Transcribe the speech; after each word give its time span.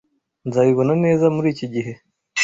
Nzabibona 0.47 0.93
neza 1.03 1.25
muriki 1.35 1.65
gihe. 1.73 1.93